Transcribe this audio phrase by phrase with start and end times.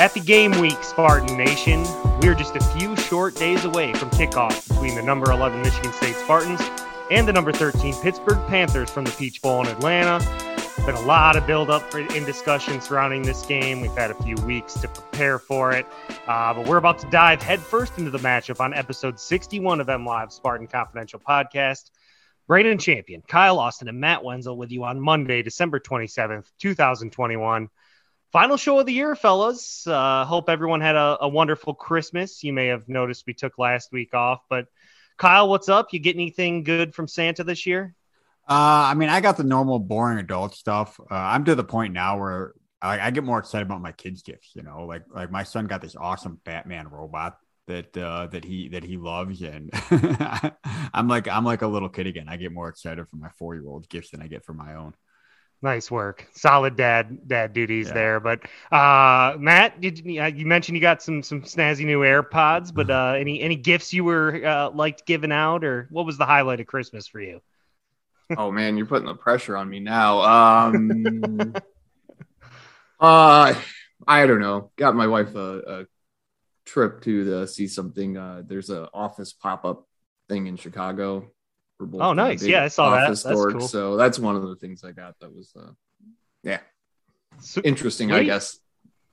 [0.00, 1.84] At the game week, Spartan Nation,
[2.22, 6.16] we're just a few short days away from kickoff between the number 11 Michigan State
[6.16, 6.58] Spartans
[7.10, 10.18] and the number 13 Pittsburgh Panthers from the Peach Bowl in Atlanta.
[10.86, 13.82] Been a lot of build-up in discussion surrounding this game.
[13.82, 15.84] We've had a few weeks to prepare for it,
[16.26, 20.06] uh, but we're about to dive headfirst into the matchup on episode 61 of M
[20.06, 21.90] Live Spartan Confidential Podcast.
[22.46, 27.68] Braden Champion, Kyle Austin, and Matt Wenzel with you on Monday, December 27th, 2021.
[28.32, 29.86] Final show of the year, fellas.
[29.86, 32.44] Uh, hope everyone had a, a, wonderful Christmas.
[32.44, 34.66] You may have noticed we took last week off, but
[35.16, 35.92] Kyle, what's up?
[35.92, 37.94] You get anything good from Santa this year?
[38.48, 41.00] Uh, I mean, I got the normal, boring adult stuff.
[41.00, 44.22] Uh, I'm to the point now where I, I, get more excited about my kids'
[44.22, 44.52] gifts.
[44.54, 47.36] You know, like like my son got this awesome Batman robot
[47.66, 49.70] that uh, that he that he loves, and
[50.94, 52.28] I'm like I'm like a little kid again.
[52.28, 54.74] I get more excited for my four year old gifts than I get for my
[54.74, 54.94] own.
[55.62, 56.26] Nice work.
[56.32, 57.94] Solid dad dad duties yeah.
[57.94, 58.20] there.
[58.20, 58.40] But
[58.72, 62.72] uh, Matt, did you, you mentioned you got some some snazzy new AirPods?
[62.72, 66.24] But uh, any any gifts you were uh, liked giving out, or what was the
[66.24, 67.42] highlight of Christmas for you?
[68.38, 70.20] oh man, you're putting the pressure on me now.
[70.20, 71.54] Um,
[73.00, 73.54] uh,
[74.06, 74.70] I don't know.
[74.76, 75.86] Got my wife a, a
[76.64, 78.16] trip to the, see something.
[78.16, 79.86] Uh, there's an office pop up
[80.28, 81.30] thing in Chicago
[81.94, 82.42] oh, nice.
[82.42, 83.08] Yeah, I saw that.
[83.08, 83.60] That's cool.
[83.60, 85.70] So that's one of the things I got that was, uh,
[86.42, 86.60] yeah,
[87.40, 88.18] so, interesting, sweet.
[88.18, 88.58] I guess.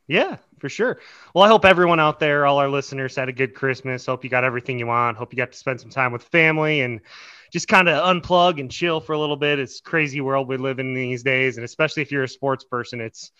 [0.07, 0.99] Yeah, for sure.
[1.33, 4.05] Well, I hope everyone out there, all our listeners, had a good Christmas.
[4.05, 5.17] Hope you got everything you want.
[5.17, 7.01] Hope you got to spend some time with family and
[7.51, 9.59] just kind of unplug and chill for a little bit.
[9.59, 13.01] It's crazy world we live in these days, and especially if you're a sports person,
[13.01, 13.31] it's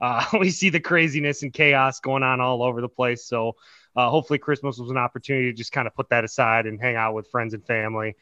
[0.00, 3.24] uh, we see the craziness and chaos going on all over the place.
[3.26, 3.56] So
[3.94, 6.96] uh, hopefully, Christmas was an opportunity to just kind of put that aside and hang
[6.96, 8.16] out with friends and family.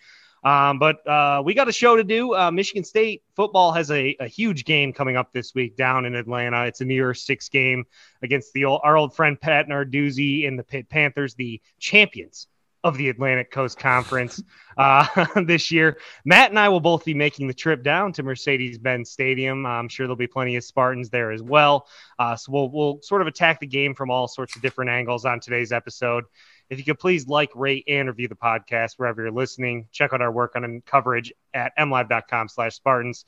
[0.44, 2.34] Um, but uh, we got a show to do.
[2.34, 6.14] Uh, Michigan State football has a, a, huge game coming up this week down in
[6.14, 6.66] Atlanta.
[6.66, 7.84] It's a New Year's Six game
[8.22, 12.46] against the old, our old friend Pat Narduzzi and the Pitt Panthers, the champions
[12.84, 14.42] of the Atlantic Coast Conference
[14.76, 15.96] uh, this year.
[16.26, 19.64] Matt and I will both be making the trip down to Mercedes-Benz Stadium.
[19.64, 21.88] I'm sure there'll be plenty of Spartans there as well.
[22.18, 25.24] Uh, so we'll we'll sort of attack the game from all sorts of different angles
[25.24, 26.24] on today's episode.
[26.70, 29.88] If you could please like, rate, and review the podcast wherever you're listening.
[29.92, 33.24] Check out our work on coverage at mlive.com slash Spartans.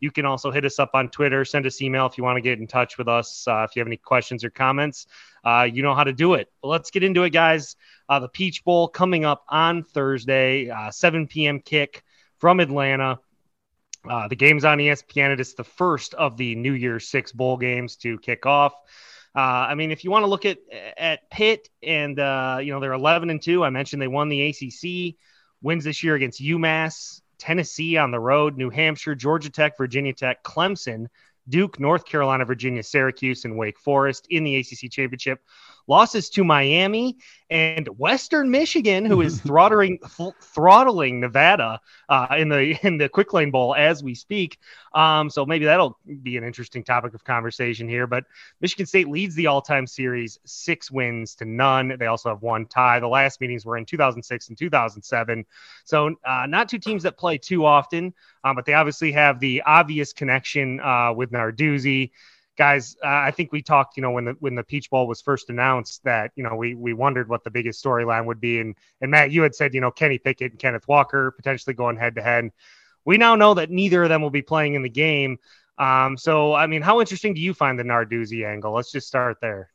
[0.00, 2.40] You can also hit us up on Twitter, send us email if you want to
[2.40, 3.46] get in touch with us.
[3.46, 5.06] Uh, if you have any questions or comments,
[5.44, 6.48] uh, you know how to do it.
[6.62, 7.76] But let's get into it, guys.
[8.08, 11.60] Uh, the Peach Bowl coming up on Thursday, uh, 7 p.m.
[11.60, 12.02] kick
[12.38, 13.20] from Atlanta.
[14.08, 15.34] Uh, the game's on ESPN.
[15.34, 18.72] It is the first of the New Year's Six bowl games to kick off.
[19.34, 20.58] Uh, I mean, if you want to look at
[20.98, 23.64] at Pitt and uh, you know they're 11 and two.
[23.64, 25.16] I mentioned they won the ACC
[25.62, 30.42] wins this year against UMass, Tennessee on the road, New Hampshire, Georgia Tech, Virginia Tech,
[30.42, 31.06] Clemson,
[31.48, 35.40] Duke, North Carolina, Virginia, Syracuse, and Wake Forest in the ACC championship
[35.90, 37.18] losses to Miami
[37.50, 39.98] and Western Michigan, who is throttling
[40.40, 44.58] throttling Nevada uh, in the in the Quick Lane Bowl as we speak.
[44.94, 48.06] Um, so maybe that'll be an interesting topic of conversation here.
[48.06, 48.24] But
[48.60, 51.96] Michigan State leads the all-time series six wins to none.
[51.98, 53.00] They also have one tie.
[53.00, 55.44] The last meetings were in 2006 and 2007.
[55.84, 59.62] So uh, not two teams that play too often, um, but they obviously have the
[59.66, 62.12] obvious connection uh, with Narduzzi
[62.60, 65.22] guys, uh, I think we talked, you know, when the when the Peach Bowl was
[65.22, 68.76] first announced, that you know we we wondered what the biggest storyline would be, and
[69.00, 72.16] and Matt, you had said, you know, Kenny Pickett and Kenneth Walker potentially going head
[72.16, 72.50] to head.
[73.06, 75.38] We now know that neither of them will be playing in the game.
[75.78, 78.74] Um, so, I mean, how interesting do you find the Narduzzi angle?
[78.74, 79.70] Let's just start there.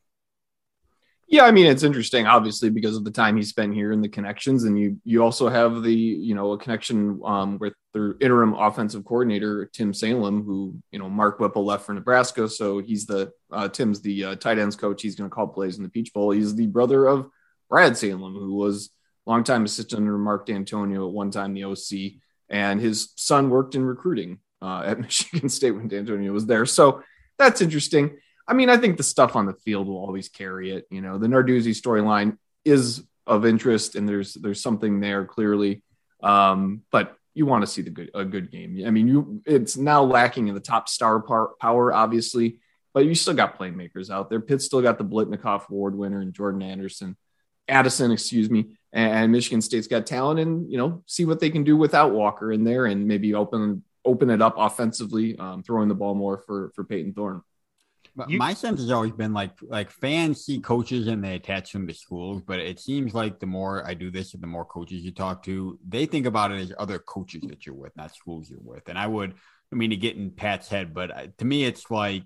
[1.27, 4.09] Yeah, I mean it's interesting, obviously, because of the time he spent here and the
[4.09, 8.53] connections, and you you also have the you know a connection um, with their interim
[8.53, 13.31] offensive coordinator Tim Salem, who you know Mark Whipple left for Nebraska, so he's the
[13.51, 15.01] uh, Tim's the uh, tight ends coach.
[15.01, 16.29] He's going to call plays in the Peach Bowl.
[16.29, 17.27] He's the brother of
[17.69, 18.91] Brad Salem, who was
[19.25, 23.83] longtime assistant under Mark Dantonio at one time the OC, and his son worked in
[23.83, 26.67] recruiting uh, at Michigan State when Dantonio was there.
[26.67, 27.01] So
[27.39, 28.17] that's interesting.
[28.47, 30.85] I mean, I think the stuff on the field will always carry it.
[30.89, 35.83] You know, the Narduzzi storyline is of interest, and there's there's something there clearly.
[36.21, 38.83] Um, but you want to see the good a good game.
[38.85, 42.59] I mean, you it's now lacking in the top star par, power, obviously,
[42.93, 44.39] but you still got playmakers out there.
[44.39, 47.17] Pitt still got the Biletnikoff Award winner and Jordan Anderson,
[47.67, 51.63] Addison, excuse me, and Michigan State's got talent, and you know, see what they can
[51.63, 55.95] do without Walker in there, and maybe open open it up offensively, um, throwing the
[55.95, 57.41] ball more for for Payton Thorne.
[58.27, 61.85] You, my sense has always been like like fans see coaches and they attach them
[61.87, 65.03] to schools, but it seems like the more I do this, and the more coaches
[65.03, 68.49] you talk to, they think about it as other coaches that you're with, not schools
[68.49, 68.87] you're with.
[68.87, 69.33] And I would,
[69.71, 72.23] I mean, to get in Pat's head, but to me, it's like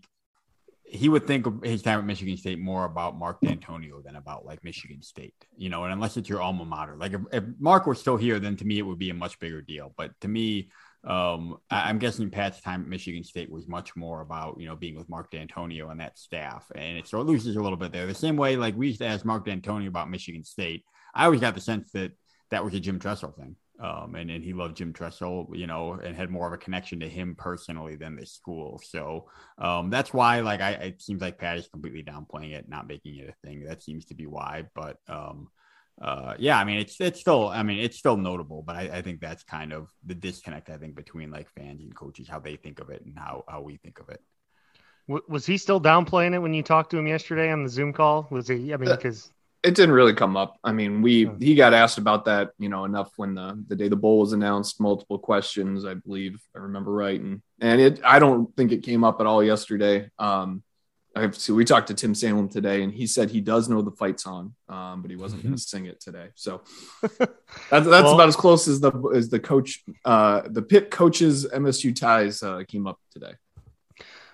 [0.90, 4.46] he would think of his time at Michigan State more about Mark Dantonio than about
[4.46, 5.84] like Michigan State, you know.
[5.84, 8.66] And unless it's your alma mater, like if, if Mark was still here, then to
[8.66, 9.94] me it would be a much bigger deal.
[9.98, 10.70] But to me,
[11.06, 14.76] um, I, am guessing Pat's time at Michigan State was much more about you know
[14.76, 17.94] being with Mark Dantonio and that staff, and it sort of loses a little bit
[17.94, 18.06] there.
[18.06, 21.40] The same way, like we used to ask Mark Dantonio about Michigan State, I always
[21.40, 22.12] got the sense that
[22.52, 25.94] that was a Jim Tressel thing, um, and and he loved Jim Tressel, you know,
[25.94, 28.82] and had more of a connection to him personally than the school.
[28.84, 32.88] So um, that's why, like, I it seems like Pat is completely downplaying it, not
[32.88, 33.64] making it a thing.
[33.64, 35.48] That seems to be why, but um,
[36.02, 39.02] uh, yeah, I mean, it's it's still, I mean, it's still notable, but I, I,
[39.02, 40.70] think that's kind of the disconnect.
[40.70, 43.62] I think between like fans and coaches, how they think of it and how how
[43.62, 44.22] we think of it.
[45.28, 48.28] Was he still downplaying it when you talked to him yesterday on the Zoom call?
[48.30, 48.74] Was he?
[48.74, 50.58] I mean, because uh, it didn't really come up.
[50.64, 53.90] I mean, we he got asked about that, you know, enough when the the day
[53.90, 58.20] the bowl was announced, multiple questions, I believe, I remember right, and and it I
[58.20, 60.10] don't think it came up at all yesterday.
[60.18, 60.64] Um,
[61.16, 61.52] I see.
[61.52, 64.54] We talked to Tim Salem today, and he said he does know the fight song,
[64.68, 66.28] um, but he wasn't going to sing it today.
[66.36, 66.62] So
[67.02, 67.20] that's,
[67.70, 71.96] that's well, about as close as the as the coach, uh, the Pitt coaches MSU
[71.96, 73.34] ties uh, came up today.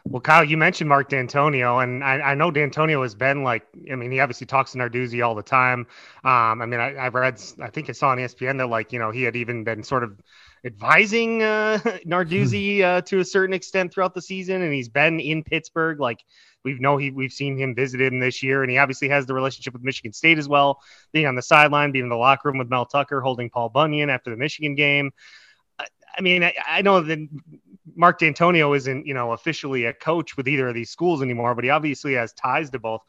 [0.08, 3.96] Well, Kyle, you mentioned Mark Dantonio, and I, I, know Dantonio has been like, I
[3.96, 5.88] mean, he obviously talks to Narduzzi all the time.
[6.24, 9.00] Um, I mean, I, have read, I think I saw on ESPN that like, you
[9.00, 10.16] know, he had even been sort of
[10.66, 15.44] advising uh, Narduzzi uh, to a certain extent throughout the season, and he's been in
[15.44, 16.00] Pittsburgh.
[16.00, 16.24] Like,
[16.64, 19.34] we've know he we've seen him visit him this year, and he obviously has the
[19.34, 20.82] relationship with Michigan State as well,
[21.14, 24.10] being on the sideline, being in the locker room with Mel Tucker, holding Paul Bunyan
[24.10, 25.12] after the Michigan game.
[26.18, 27.20] I mean, I, I know that
[27.96, 31.64] Mark Dantonio isn't, you know, officially a coach with either of these schools anymore, but
[31.64, 33.02] he obviously has ties to both.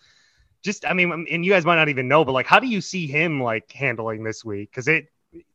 [0.62, 2.81] Just, I mean, and you guys might not even know, but like, how do you
[2.81, 4.70] see him like handling this week?
[4.70, 5.06] Because it,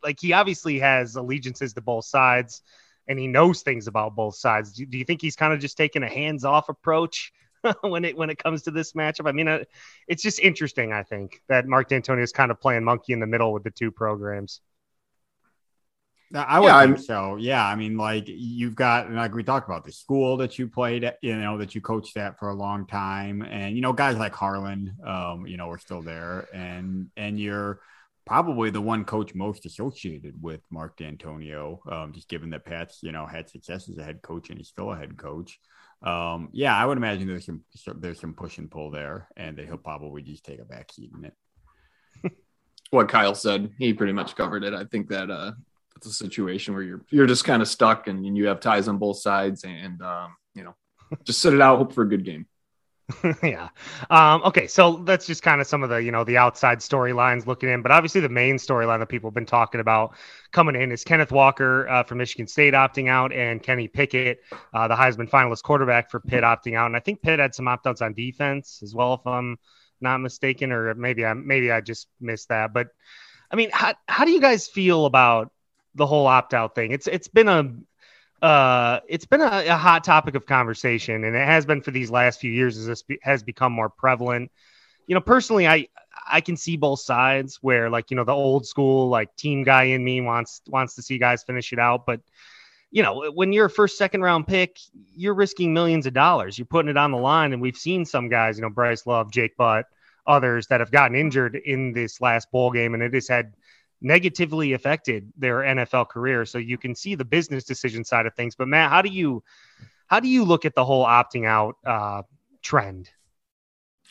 [0.03, 2.61] like, he obviously has allegiances to both sides,
[3.07, 4.73] and he knows things about both sides.
[4.73, 7.33] Do, do you think he's kind of just taking a hands-off approach
[7.81, 9.27] when it when it comes to this matchup.
[9.27, 9.63] I mean, uh,
[10.07, 10.93] it's just interesting.
[10.93, 13.71] I think that Mark Dantonio is kind of playing monkey in the middle with the
[13.71, 14.61] two programs.
[16.33, 17.35] I would yeah, think so.
[17.35, 21.03] Yeah, I mean, like you've got like we talked about the school that you played,
[21.03, 24.17] at, you know, that you coached at for a long time, and you know, guys
[24.17, 27.81] like Harlan, um, you know, are still there, and and you're
[28.25, 33.11] probably the one coach most associated with Mark Dantonio, um, just given that Pat's you
[33.11, 35.59] know had success as a head coach and he's still a head coach
[36.03, 37.63] um, yeah, I would imagine there's some
[37.97, 41.11] there's some push and pull there, and that he'll probably just take a back seat
[41.15, 42.33] in it.
[42.89, 44.73] what Kyle said, he pretty much covered it.
[44.73, 45.51] I think that uh,
[45.97, 48.87] it's a situation where you're you're just kind of stuck, and, and, you have ties
[48.87, 50.75] on both sides, and um, you know,
[51.23, 52.47] just sit it out, hope for a good game.
[53.43, 53.69] yeah.
[54.09, 57.45] Um, okay, so that's just kind of some of the you know the outside storylines
[57.47, 60.15] looking in, but obviously the main storyline that people have been talking about
[60.51, 64.41] coming in is Kenneth Walker uh, from Michigan State opting out, and Kenny Pickett,
[64.73, 66.87] uh, the Heisman finalist quarterback for Pitt, opting out.
[66.87, 69.57] And I think Pitt had some opt outs on defense as well, if I'm
[69.99, 72.73] not mistaken, or maybe I maybe I just missed that.
[72.73, 72.87] But
[73.51, 75.51] I mean, how how do you guys feel about
[75.95, 76.91] the whole opt out thing?
[76.91, 77.73] It's it's been a
[78.41, 82.09] uh, it's been a, a, hot topic of conversation, and it has been for these
[82.09, 84.51] last few years as this be, has become more prevalent.
[85.05, 85.87] You know, personally, I
[86.27, 89.83] I can see both sides where, like, you know, the old school like team guy
[89.83, 92.21] in me wants wants to see guys finish it out, but
[92.91, 94.77] you know, when you're a first, second round pick,
[95.15, 96.57] you're risking millions of dollars.
[96.57, 99.31] You're putting it on the line, and we've seen some guys, you know, Bryce Love,
[99.31, 99.85] Jake Butt,
[100.27, 103.53] others that have gotten injured in this last bowl game, and it has had
[104.01, 106.45] negatively affected their NFL career.
[106.45, 108.55] So you can see the business decision side of things.
[108.55, 109.43] But Matt, how do you
[110.07, 112.23] how do you look at the whole opting out uh,
[112.61, 113.09] trend?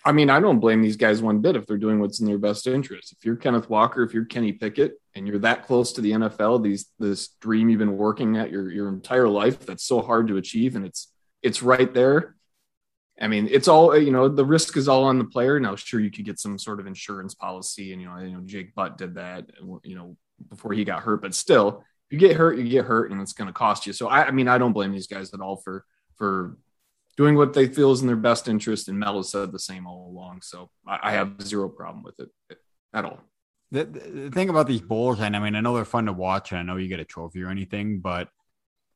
[0.03, 2.39] I mean, I don't blame these guys one bit if they're doing what's in their
[2.39, 3.13] best interest.
[3.13, 6.63] If you're Kenneth Walker, if you're Kenny Pickett, and you're that close to the NFL,
[6.63, 10.39] these this dream you've been working at your your entire life that's so hard to
[10.39, 12.37] achieve, and it's it's right there.
[13.21, 14.29] I mean, it's all uh, you know.
[14.29, 15.61] The risk is all on the player.
[15.61, 18.41] Now, sure, you could get some sort of insurance policy, and you know, you know,
[18.45, 19.47] Jake Butt did that,
[19.85, 20.17] you know,
[20.49, 21.21] before he got hurt.
[21.21, 23.93] But still, you get hurt, you get hurt, and it's going to cost you.
[23.93, 25.85] So, I, I mean, I don't blame these guys at all for
[26.17, 26.57] for
[27.17, 28.89] doing what they feel is in their best interest.
[28.89, 30.41] And Mel has said the same all along.
[30.43, 32.31] So I, I have zero problem with it
[32.95, 33.21] at all.
[33.73, 36.51] The, the, thing about these bowls, and I mean, I know they're fun to watch,
[36.51, 38.29] and I know you get a trophy or anything, but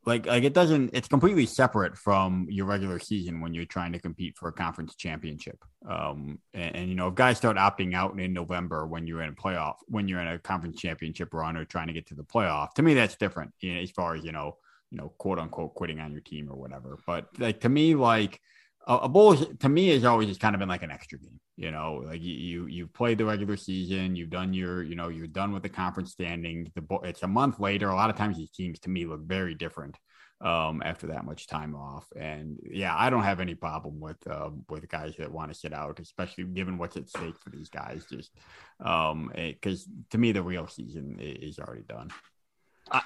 [0.07, 0.91] like, like it doesn't.
[0.93, 4.95] It's completely separate from your regular season when you're trying to compete for a conference
[4.95, 5.65] championship.
[5.89, 9.31] Um, and, and you know, if guys start opting out in November when you're in
[9.31, 12.25] a playoff, when you're in a conference championship run or trying to get to the
[12.25, 13.53] playoff, to me that's different.
[13.61, 14.57] You know, as far as you know,
[14.91, 16.99] you know, quote unquote quitting on your team or whatever.
[17.07, 18.41] But like to me, like
[18.87, 21.41] a, a bowl to me has always just kind of been like an extra game.
[21.57, 25.09] You know, like you, you you've played the regular season, you've done your, you know,
[25.09, 26.71] you're done with the conference standing.
[26.75, 27.89] The it's a month later.
[27.89, 29.97] A lot of times these teams to me look very different
[30.41, 32.07] um, after that much time off.
[32.17, 35.73] And yeah, I don't have any problem with uh, with guys that want to sit
[35.73, 38.05] out, especially given what's at stake for these guys.
[38.11, 38.33] Just
[38.79, 42.11] because um, to me, the real season is already done.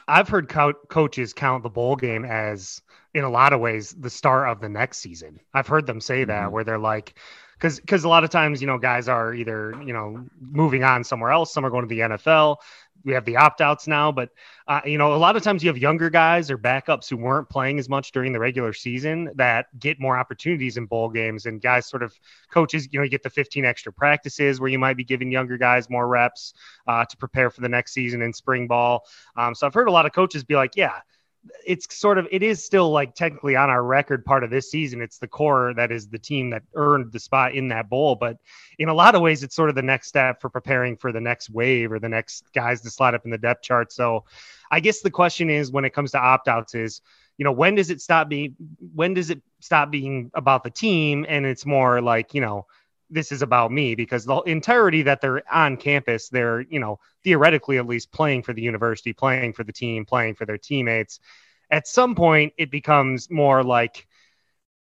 [0.06, 2.82] I've heard co- coaches count the bowl game as,
[3.14, 5.40] in a lot of ways, the start of the next season.
[5.54, 6.52] I've heard them say that, mm-hmm.
[6.52, 7.18] where they're like,
[7.58, 11.04] because because a lot of times, you know, guys are either you know moving on
[11.04, 12.58] somewhere else, some are going to the NFL
[13.04, 14.30] we have the opt outs now, but
[14.66, 17.48] uh, you know, a lot of times you have younger guys or backups who weren't
[17.48, 21.62] playing as much during the regular season that get more opportunities in bowl games, and
[21.62, 22.18] guys sort of
[22.50, 25.56] coaches, you know, you get the 15 extra practices where you might be giving younger
[25.56, 26.54] guys more reps
[26.86, 29.06] uh, to prepare for the next season in spring ball.
[29.36, 31.00] Um, so I've heard a lot of coaches be like, yeah
[31.66, 35.00] it's sort of it is still like technically on our record part of this season.
[35.00, 38.16] It's the core that is the team that earned the spot in that bowl.
[38.16, 38.38] But
[38.78, 41.20] in a lot of ways it's sort of the next step for preparing for the
[41.20, 43.92] next wave or the next guys to slide up in the depth chart.
[43.92, 44.24] So
[44.70, 47.00] i guess the question is when it comes to opt-outs is
[47.38, 48.54] you know when does it stop being
[48.94, 51.24] when does it stop being about the team?
[51.28, 52.66] And it's more like you know
[53.10, 57.78] this is about me because the entirety that they're on campus, they're, you know, theoretically
[57.78, 61.20] at least playing for the university, playing for the team, playing for their teammates.
[61.70, 64.06] At some point, it becomes more like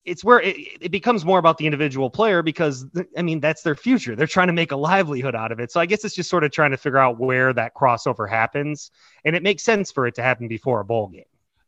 [0.05, 2.87] it's where it, it becomes more about the individual player because,
[3.17, 4.17] I mean, that's their future.
[4.17, 5.71] They're trying to make a livelihood out of it.
[5.71, 8.91] So I guess it's just sort of trying to figure out where that crossover happens.
[9.25, 11.25] And it makes sense for it to happen before a bowl game.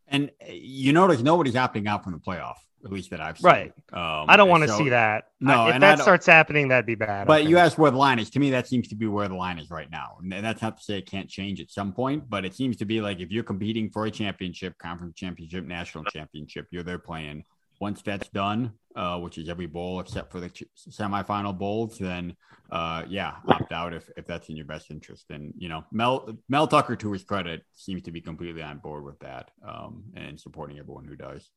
[0.07, 3.45] And eh, you notice nobody's opting out from the playoff at least that I've seen.
[3.45, 3.73] Right.
[3.91, 5.25] Um, I don't want to so, see that.
[5.39, 7.27] No, if that starts happening, that'd be bad.
[7.27, 8.29] But you asked where the line is.
[8.31, 10.17] To me, that seems to be where the line is right now.
[10.21, 12.85] And that's not to say it can't change at some point, but it seems to
[12.85, 17.43] be like if you're competing for a championship, conference championship, national championship, you're there playing.
[17.81, 22.33] Once that's done, uh, which is every bowl except for the ch- semifinal bowls, then
[22.71, 25.25] uh, yeah, opt out if, if that's in your best interest.
[25.31, 29.03] And you know, Mel Mel Tucker, to his credit, seems to be completely on board
[29.03, 31.49] with that um, and supporting everyone who does.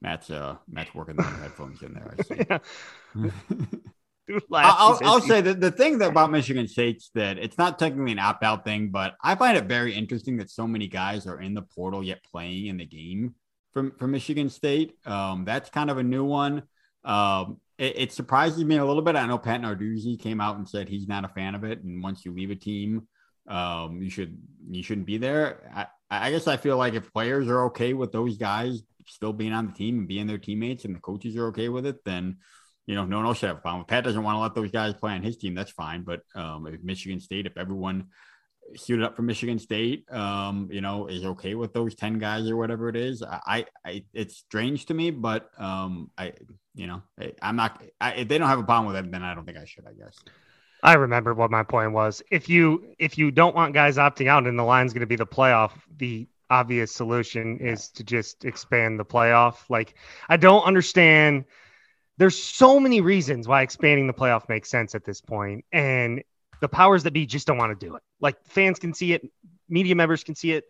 [0.00, 2.14] Matt's uh Matt's working the headphones in there.
[2.18, 3.30] I see.
[4.52, 8.18] I'll, I'll say that the thing that about Michigan State's that it's not technically an
[8.18, 11.54] opt out thing, but I find it very interesting that so many guys are in
[11.54, 13.34] the portal yet playing in the game
[13.72, 14.94] from from Michigan State.
[15.06, 16.62] Um, that's kind of a new one.
[17.04, 19.14] Um, it, it, surprises me a little bit.
[19.14, 22.02] I know Pat Narduzzi came out and said he's not a fan of it, and
[22.02, 23.06] once you leave a team,
[23.46, 24.36] um, you should
[24.68, 25.70] you shouldn't be there.
[25.74, 29.52] I, I guess I feel like if players are okay with those guys still being
[29.52, 32.38] on the team and being their teammates and the coaches are okay with it, then
[32.88, 33.82] you know, no one else should have a problem.
[33.82, 36.04] If Pat doesn't want to let those guys play on his team, that's fine.
[36.04, 38.06] But um, if Michigan State, if everyone
[38.76, 42.56] suited up for Michigan State, um, you know, is okay with those 10 guys or
[42.56, 46.32] whatever it is, I, I it's strange to me, but um, I,
[46.74, 49.22] you know, I, am not, I, if they don't have a problem with it, then
[49.22, 50.18] I don't think I should, I guess.
[50.82, 52.22] I remember what my point was.
[52.30, 55.16] If you if you don't want guys opting out and the line's going to be
[55.16, 59.68] the playoff, the obvious solution is to just expand the playoff.
[59.68, 59.94] Like,
[60.28, 61.44] I don't understand.
[62.16, 66.22] There's so many reasons why expanding the playoff makes sense at this point, and
[66.60, 68.02] the powers that be just don't want to do it.
[68.20, 69.22] Like, fans can see it,
[69.68, 70.64] media members can see it.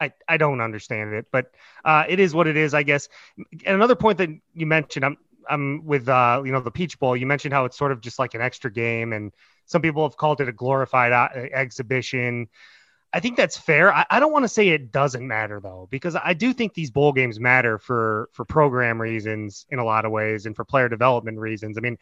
[0.00, 1.50] I, I don't understand it, but
[1.84, 3.08] uh, it is what it is, I guess.
[3.36, 5.16] And another point that you mentioned, I'm
[5.48, 7.16] I'm with uh, you know the Peach Bowl.
[7.16, 9.32] You mentioned how it's sort of just like an extra game, and
[9.66, 12.48] some people have called it a glorified uh, exhibition.
[13.12, 13.92] I think that's fair.
[13.92, 16.90] I, I don't want to say it doesn't matter though, because I do think these
[16.90, 20.88] bowl games matter for for program reasons in a lot of ways and for player
[20.88, 21.78] development reasons.
[21.78, 21.96] I mean,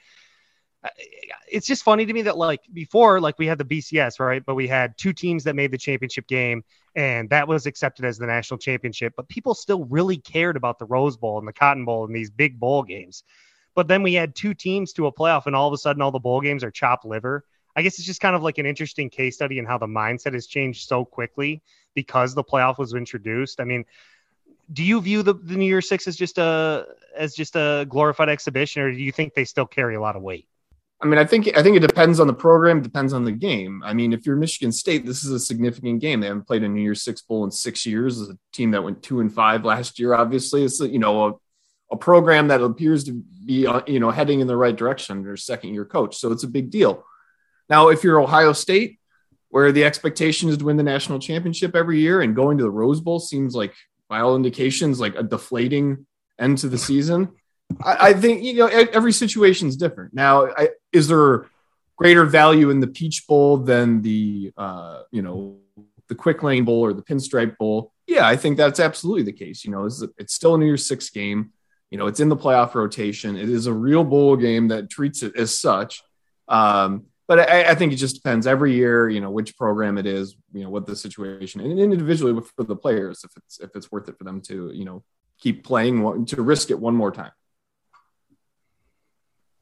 [1.50, 4.44] it's just funny to me that like before, like we had the BCS, right?
[4.44, 8.18] But we had two teams that made the championship game, and that was accepted as
[8.18, 9.14] the national championship.
[9.16, 12.30] But people still really cared about the Rose Bowl and the Cotton Bowl and these
[12.30, 13.24] big bowl games.
[13.74, 16.10] but then we had two teams to a playoff, and all of a sudden, all
[16.10, 17.44] the bowl games are chopped liver.
[17.76, 20.32] I guess it's just kind of like an interesting case study in how the mindset
[20.32, 21.62] has changed so quickly
[21.94, 23.60] because the playoff was introduced.
[23.60, 23.84] I mean,
[24.72, 28.28] do you view the, the New Year's Six as just a as just a glorified
[28.28, 30.48] exhibition, or do you think they still carry a lot of weight?
[31.00, 33.82] I mean, I think I think it depends on the program, depends on the game.
[33.84, 36.20] I mean, if you're Michigan State, this is a significant game.
[36.20, 38.20] They haven't played a New Year's Six bowl in six years.
[38.20, 41.32] As a team that went two and five last year, obviously, it's you know a,
[41.92, 43.12] a program that appears to
[43.44, 45.22] be uh, you know heading in the right direction.
[45.22, 47.04] Their second year coach, so it's a big deal.
[47.68, 48.98] Now, if you're Ohio State,
[49.48, 52.70] where the expectation is to win the national championship every year, and going to the
[52.70, 53.74] Rose Bowl seems like,
[54.08, 56.06] by all indications, like a deflating
[56.38, 57.30] end to the season.
[57.84, 60.14] I, I think you know every situation is different.
[60.14, 61.46] Now, I, is there
[61.96, 65.58] greater value in the Peach Bowl than the uh, you know
[66.08, 67.92] the Quick Lane Bowl or the Pinstripe Bowl?
[68.06, 69.64] Yeah, I think that's absolutely the case.
[69.64, 71.52] You know, it's, it's still a New Year's Six game.
[71.90, 73.36] You know, it's in the playoff rotation.
[73.36, 76.02] It is a real bowl game that treats it as such.
[76.48, 80.06] Um, but I, I, think it just depends every year, you know, which program it
[80.06, 83.90] is, you know, what the situation and individually for the players, if it's if it's
[83.90, 85.02] worth it for them to, you know,
[85.38, 87.32] keep playing to risk it one more time.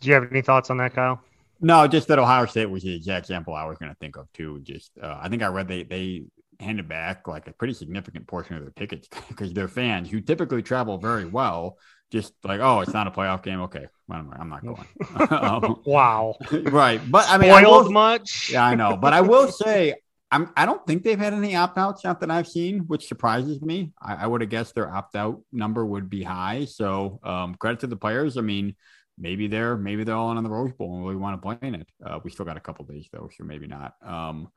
[0.00, 1.22] Do you have any thoughts on that, Kyle?
[1.60, 4.30] No, just that Ohio State was the exact example I was going to think of
[4.32, 4.60] too.
[4.62, 6.24] Just uh, I think I read they they
[6.60, 10.62] handed back like a pretty significant portion of their tickets because their fans who typically
[10.62, 11.78] travel very well
[12.14, 13.60] just like, oh, it's not a playoff game.
[13.62, 14.86] Okay, well, I'm not going.
[15.30, 16.36] um, wow.
[16.50, 18.50] Right, but I mean, spoiled I will, much.
[18.52, 19.96] Yeah, I know, but I will say,
[20.30, 20.50] I'm.
[20.56, 23.92] I don't think they've had any opt outs, not that I've seen, which surprises me.
[24.00, 26.64] I, I would have guessed their opt out number would be high.
[26.64, 28.38] So um, credit to the players.
[28.38, 28.76] I mean,
[29.18, 31.58] maybe they're maybe they're all in on the Rose Bowl and we want to play
[31.68, 31.88] in it.
[32.04, 33.94] Uh, we still got a couple days though, so maybe not.
[34.04, 34.48] Um,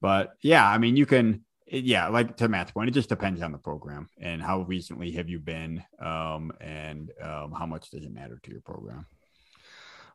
[0.00, 3.52] but yeah, I mean, you can yeah, like to Matt's point, it just depends on
[3.52, 8.12] the program and how recently have you been, um, and um, how much does it
[8.12, 9.06] matter to your program.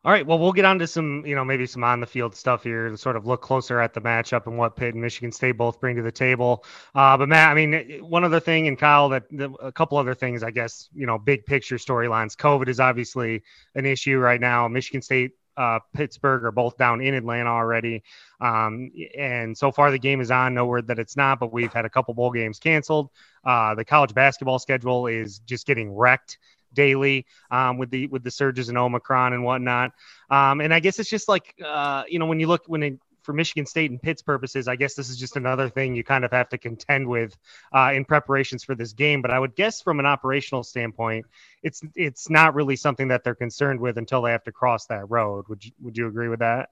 [0.04, 2.32] All right, well, we'll get on to some, you know, maybe some on the field
[2.34, 5.32] stuff here to sort of look closer at the matchup and what Pitt and Michigan
[5.32, 6.64] State both bring to the table.
[6.94, 9.24] Uh, but Matt, I mean, one other thing, and Kyle, that
[9.60, 12.36] a couple other things, I guess, you know, big picture storylines.
[12.36, 13.42] COVID is obviously
[13.74, 14.68] an issue right now.
[14.68, 18.04] Michigan State uh, Pittsburgh are both down in Atlanta already.
[18.40, 20.54] Um, and so far, the game is on.
[20.54, 23.10] No word that it's not, but we've had a couple bowl games canceled.
[23.44, 26.38] Uh, the college basketball schedule is just getting wrecked
[26.74, 29.92] daily um, with the with the surges in Omicron and whatnot.
[30.30, 32.98] Um, and I guess it's just like uh, you know when you look when it,
[33.28, 36.24] for Michigan State and Pitt's purposes, I guess this is just another thing you kind
[36.24, 37.36] of have to contend with
[37.74, 39.20] uh, in preparations for this game.
[39.20, 41.26] But I would guess from an operational standpoint,
[41.62, 45.10] it's it's not really something that they're concerned with until they have to cross that
[45.10, 45.44] road.
[45.50, 46.70] Would you would you agree with that?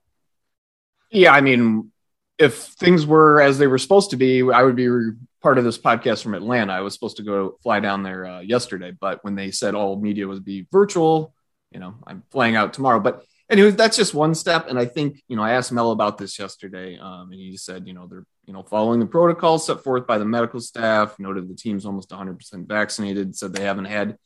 [1.11, 1.93] Yeah, I mean,
[2.39, 4.89] if things were as they were supposed to be, I would be
[5.43, 6.73] part of this podcast from Atlanta.
[6.73, 10.01] I was supposed to go fly down there uh, yesterday, but when they said all
[10.01, 11.35] media would be virtual,
[11.71, 12.99] you know, I'm flying out tomorrow.
[12.99, 14.69] But anyway, that's just one step.
[14.69, 17.87] And I think, you know, I asked Mel about this yesterday, um, and he said,
[17.87, 21.49] you know, they're, you know, following the protocol set forth by the medical staff, noted
[21.49, 24.17] the team's almost 100% vaccinated, said they haven't had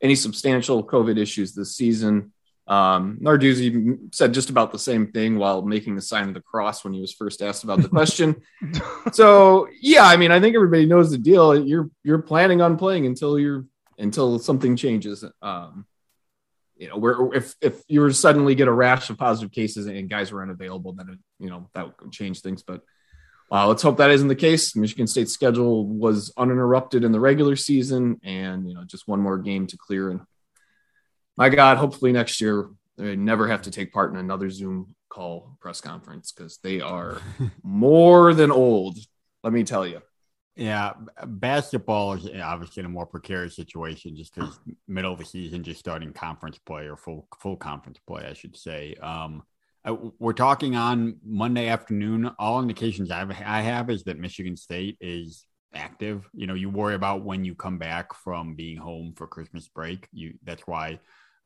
[0.00, 2.32] any substantial COVID issues this season.
[2.68, 6.82] Um, Narduzzi said just about the same thing while making the sign of the cross
[6.82, 8.42] when he was first asked about the question.
[9.12, 11.56] so yeah, I mean, I think everybody knows the deal.
[11.64, 13.66] You're you're planning on playing until you're
[13.98, 15.24] until something changes.
[15.42, 15.86] Um,
[16.76, 20.10] you know, where if if you were suddenly get a rash of positive cases and
[20.10, 22.62] guys were unavailable, then it, you know that would change things.
[22.62, 22.82] But
[23.50, 24.76] uh, let's hope that isn't the case.
[24.76, 29.38] Michigan State's schedule was uninterrupted in the regular season, and you know just one more
[29.38, 30.10] game to clear.
[30.10, 30.20] And
[31.36, 35.56] my God, hopefully next year they never have to take part in another Zoom call
[35.60, 37.20] press conference because they are
[37.62, 38.98] more than old.
[39.42, 40.02] Let me tell you.
[40.56, 40.94] Yeah,
[41.26, 45.80] basketball is obviously in a more precarious situation just because middle of the season, just
[45.80, 48.94] starting conference play or full full conference play, I should say.
[49.02, 49.42] Um,
[50.18, 52.30] we're talking on Monday afternoon.
[52.38, 56.28] All indications I've, I have is that Michigan State is active.
[56.32, 60.08] You know, you worry about when you come back from being home for Christmas break.
[60.12, 60.98] You that's why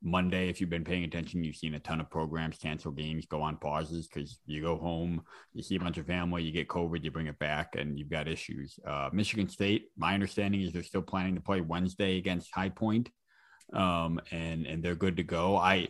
[0.03, 3.43] Monday, if you've been paying attention, you've seen a ton of programs cancel games, go
[3.43, 7.05] on pauses because you go home, you see a bunch of family, you get COVID,
[7.05, 8.79] you bring it back, and you've got issues.
[8.87, 13.11] Uh, Michigan State, my understanding is they're still planning to play Wednesday against High Point,
[13.75, 15.57] um, and and they're good to go.
[15.57, 15.89] I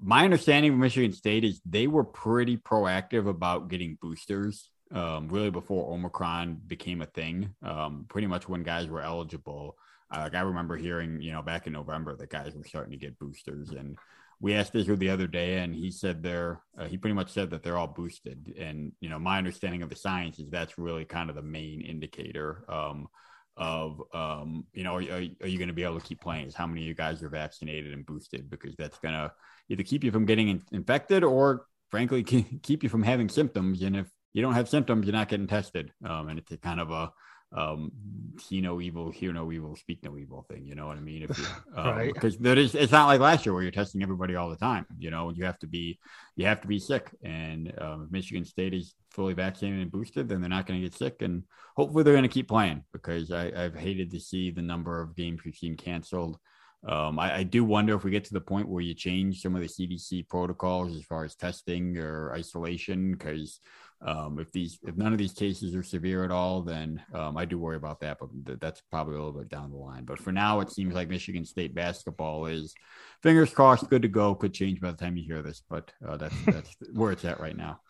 [0.00, 4.70] my understanding of Michigan State is they were pretty proactive about getting boosters.
[4.90, 9.76] Um, really before Omicron became a thing, um, pretty much when guys were eligible
[10.14, 12.98] uh, like I remember hearing, you know, back in November that guys were starting to
[12.98, 13.98] get boosters, and
[14.40, 17.50] we asked Israel the other day, and he said they're uh, he pretty much said
[17.50, 18.54] that they're all boosted.
[18.58, 21.80] And you know, my understanding of the science is that's really kind of the main
[21.80, 23.08] indicator um,
[23.56, 26.46] of um, you know, are, are you going to be able to keep playing?
[26.46, 28.48] Is how many of you guys are vaccinated and boosted?
[28.48, 29.32] Because that's going to
[29.68, 32.22] either keep you from getting in- infected or, frankly,
[32.62, 33.82] keep you from having symptoms.
[33.82, 35.92] And if you don't have symptoms, you're not getting tested.
[36.04, 37.10] Um, and it's kind of a
[37.52, 37.90] um
[38.38, 41.22] see no evil hear no evil speak no evil thing you know what i mean?
[41.22, 41.44] If you
[41.76, 42.12] um, right.
[42.12, 44.84] because there is it's not like last year where you're testing everybody all the time
[44.98, 45.30] you know?
[45.30, 45.98] You have to be
[46.36, 47.10] you have to be sick.
[47.22, 50.86] And um, if michigan state is fully vaccinated and boosted then they're not going to
[50.86, 51.22] get sick.
[51.22, 51.44] And
[51.76, 55.16] hopefully they're going to keep playing because I, i've hated to see the number of
[55.16, 56.38] games we've seen canceled.
[56.86, 59.56] Um, I, I, do wonder if we get to the point where you change some
[59.56, 63.58] of the CDC protocols as far as testing or isolation, because
[64.00, 67.44] um, if these if none of these cases are severe at all, then um, I
[67.44, 68.18] do worry about that.
[68.20, 70.04] But th- that's probably a little bit down the line.
[70.04, 72.74] But for now, it seems like Michigan State basketball is
[73.22, 74.34] fingers crossed, good to go.
[74.34, 77.40] Could change by the time you hear this, but uh, that's that's where it's at
[77.40, 77.80] right now.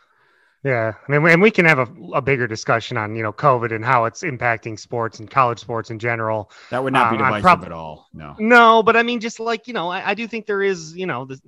[0.65, 3.73] Yeah, I mean, and we can have a, a bigger discussion on you know COVID
[3.73, 6.51] and how it's impacting sports and college sports in general.
[6.71, 8.09] That would not be uh, divisive prob- at all.
[8.13, 10.97] No, no, but I mean, just like you know, I, I do think there is
[10.97, 11.41] you know, this,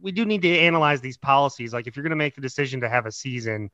[0.00, 1.74] we do need to analyze these policies.
[1.74, 3.70] Like if you're going to make the decision to have a season,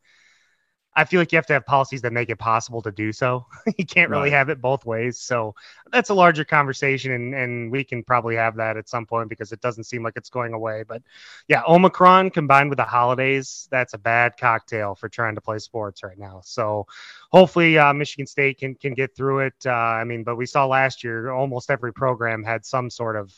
[0.96, 3.46] I feel like you have to have policies that make it possible to do so.
[3.79, 4.33] you can't really right.
[4.33, 5.18] have it both ways.
[5.18, 5.55] So
[5.92, 9.53] that's a larger conversation, and, and we can probably have that at some point because
[9.53, 10.85] it doesn't seem like it's going away.
[10.87, 11.03] But
[11.46, 16.03] yeah, Omicron combined with the holidays, that's a bad cocktail for trying to play sports
[16.03, 16.40] right now.
[16.44, 16.87] So
[17.31, 19.55] hopefully uh, Michigan State can, can get through it.
[19.64, 23.33] Uh, I mean, but we saw last year almost every program had some sort of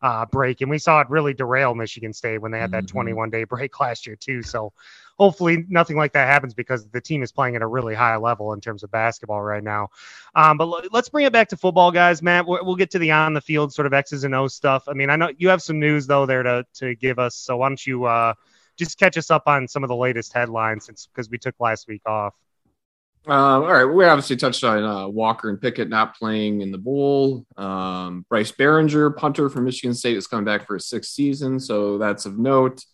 [0.00, 2.98] uh, break, and we saw it really derail Michigan State when they had that mm-hmm.
[2.98, 4.42] 21 day break last year too.
[4.42, 4.72] So
[5.18, 8.52] hopefully nothing like that happens because the team is playing at a really high level
[8.52, 9.88] in terms of basketball right now.
[10.34, 12.22] Um, but l- let's bring it back to football, guys.
[12.22, 14.84] Matt, we'll, we'll get to the on the field sort of X's and O's stuff.
[14.88, 17.36] I mean, I know you have some news though there to to give us.
[17.36, 18.34] So why don't you uh,
[18.76, 21.88] just catch us up on some of the latest headlines since because we took last
[21.88, 22.34] week off.
[23.26, 26.76] Uh, all right, we obviously touched on uh, Walker and Pickett not playing in the
[26.76, 27.46] bowl.
[27.56, 31.96] Um, Bryce Baringer, punter from Michigan State, is coming back for a sixth season, so
[31.96, 32.84] that's of note.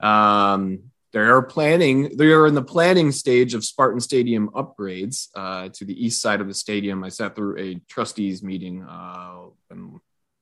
[0.00, 2.16] Um, they are planning.
[2.16, 6.40] They are in the planning stage of Spartan Stadium upgrades uh, to the east side
[6.40, 7.02] of the stadium.
[7.02, 9.46] I sat through a trustees meeting, uh,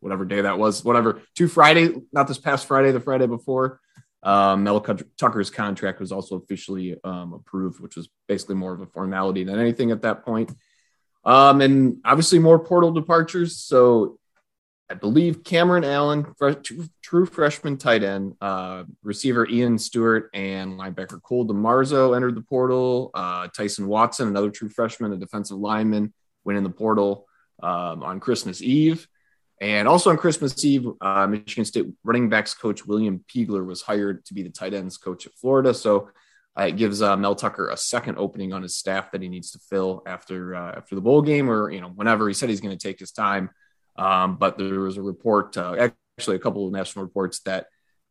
[0.00, 3.80] whatever day that was, whatever two Friday, not this past Friday, the Friday before.
[4.22, 8.86] Um, Mel Tucker's contract was also officially um, approved, which was basically more of a
[8.86, 10.52] formality than anything at that point.
[11.24, 13.56] Um, and obviously more portal departures.
[13.56, 14.18] So
[14.90, 16.34] I believe Cameron Allen,
[17.02, 23.10] true freshman tight end, uh, receiver Ian Stewart, and linebacker Cole DeMarzo entered the portal.
[23.12, 27.26] Uh, Tyson Watson, another true freshman, a defensive lineman, went in the portal
[27.62, 29.06] um, on Christmas Eve.
[29.60, 34.24] And also on Christmas Eve, uh, Michigan State running backs coach William Peagler was hired
[34.26, 35.74] to be the tight ends coach at Florida.
[35.74, 36.10] So
[36.58, 39.50] uh, it gives uh, Mel Tucker a second opening on his staff that he needs
[39.50, 42.60] to fill after uh, after the bowl game or you know whenever he said he's
[42.60, 43.50] going to take his time.
[43.98, 47.66] Um, but there was a report, uh, actually, a couple of national reports that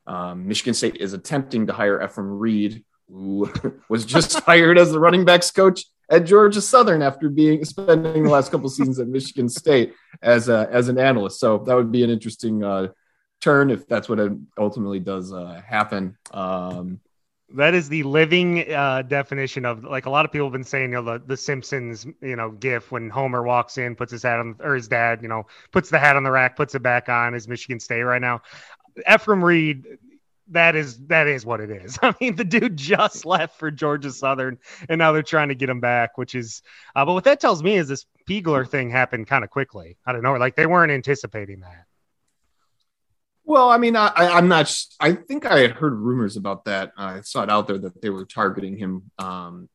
[0.05, 3.51] um, Michigan State is attempting to hire Effrem Reed, who
[3.89, 8.29] was just hired as the running backs coach at Georgia Southern after being spending the
[8.29, 11.39] last couple seasons at Michigan State as a, as an analyst.
[11.39, 12.89] So that would be an interesting uh,
[13.41, 16.17] turn if that's what it ultimately does uh, happen.
[16.31, 17.01] Um,
[17.55, 20.91] that is the living uh, definition of like a lot of people have been saying,
[20.91, 24.39] you know, the, the Simpsons, you know, gif when Homer walks in, puts his hat
[24.39, 27.07] on, or his dad, you know, puts the hat on the rack, puts it back
[27.07, 28.41] on, is Michigan State right now.
[29.07, 29.85] Effrem Reed,
[30.49, 31.97] that is that is what it is.
[32.01, 34.57] I mean, the dude just left for Georgia Southern,
[34.89, 36.61] and now they're trying to get him back, which is.
[36.95, 39.97] Uh, but what that tells me is this Peagler thing happened kind of quickly.
[40.05, 41.86] I don't know, like they weren't anticipating that.
[43.47, 44.75] Well, I mean, I, am not.
[44.99, 46.91] I think I had heard rumors about that.
[46.97, 49.09] I saw it out there that they were targeting him.
[49.17, 49.69] Um,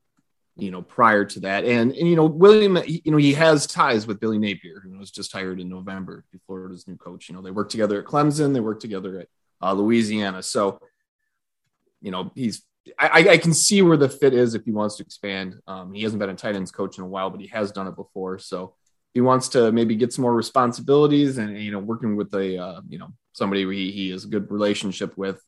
[0.56, 4.06] you know, prior to that, and and you know, William, you know, he has ties
[4.06, 7.30] with Billy Napier, who was just hired in November, to be Florida's new coach.
[7.30, 9.28] You know, they worked together at Clemson, they worked together at
[9.62, 10.42] uh, Louisiana.
[10.42, 10.78] So,
[12.02, 12.62] you know, he's.
[12.98, 15.54] I, I can see where the fit is if he wants to expand.
[15.66, 17.87] Um, he hasn't been a tight ends coach in a while, but he has done
[17.87, 18.38] it before.
[18.38, 18.74] So
[19.14, 22.81] he wants to maybe get some more responsibilities and you know working with a uh,
[22.88, 25.42] you know somebody he, he has a good relationship with.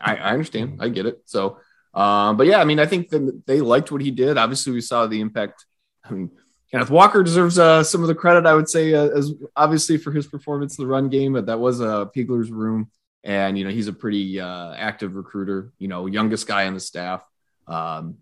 [0.00, 0.78] I, I understand.
[0.80, 1.22] I get it.
[1.26, 1.58] So
[1.94, 4.38] uh, but yeah i mean i think that they liked what he did.
[4.38, 5.66] Obviously we saw the impact.
[6.04, 6.30] I mean
[6.70, 10.10] kenneth walker deserves uh, some of the credit i would say uh, as obviously for
[10.10, 12.90] his performance in the run game but that was a Peagler's room.
[13.24, 16.80] And you know he's a pretty uh, active recruiter you know youngest guy on the
[16.80, 17.22] staff.
[17.68, 18.16] Um,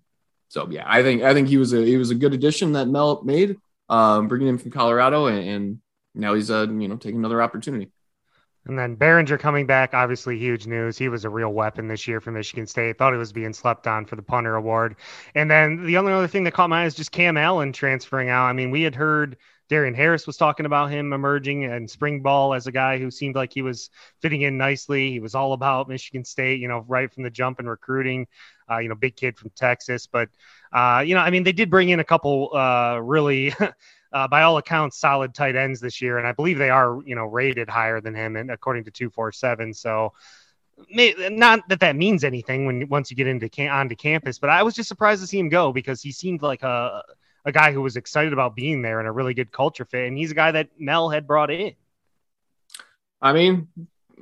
[0.49, 2.87] so yeah i think i think he was a he was a good addition that
[2.87, 3.57] mel made
[3.90, 5.79] um, bringing him from Colorado, and, and
[6.14, 7.90] now he's uh, you know taking another opportunity.
[8.66, 10.98] And then Baringer coming back, obviously huge news.
[10.98, 12.98] He was a real weapon this year for Michigan State.
[12.98, 14.96] Thought he was being slept on for the punter award.
[15.35, 18.29] And then the only other thing that caught my eye is just Cam Allen transferring
[18.29, 18.44] out.
[18.46, 19.38] I mean, we had heard
[19.70, 23.35] Darian Harris was talking about him emerging and spring ball as a guy who seemed
[23.35, 23.88] like he was
[24.20, 25.11] fitting in nicely.
[25.12, 28.26] He was all about Michigan State, you know, right from the jump in recruiting.
[28.70, 30.29] Uh, you know, big kid from Texas, but
[30.72, 33.54] uh, you know, I mean, they did bring in a couple uh, really.
[34.12, 37.14] Uh, by all accounts, solid tight ends this year, and I believe they are, you
[37.14, 39.72] know, rated higher than him, and according to two four seven.
[39.72, 40.14] So,
[40.88, 44.74] not that that means anything when once you get into onto campus, but I was
[44.74, 47.04] just surprised to see him go because he seemed like a
[47.44, 50.06] a guy who was excited about being there and a really good culture fit.
[50.06, 51.74] And he's a guy that Mel had brought in.
[53.22, 53.68] I mean,